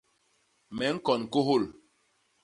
[0.77, 1.63] Me ñkon kôhôl.